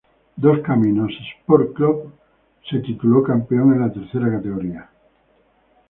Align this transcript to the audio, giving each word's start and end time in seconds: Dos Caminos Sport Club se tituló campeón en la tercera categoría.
Dos 0.35 0.61
Caminos 0.61 1.13
Sport 1.41 1.73
Club 1.73 2.11
se 2.67 2.79
tituló 2.79 3.21
campeón 3.21 3.73
en 3.75 3.81
la 3.81 3.93
tercera 3.93 4.31
categoría. 4.31 4.89